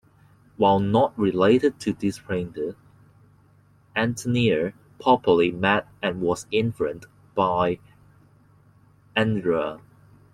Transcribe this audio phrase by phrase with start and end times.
[0.57, 2.75] While not related to this painter,
[3.95, 7.77] Antonio probably met and was influenced by
[9.15, 9.79] Andrea.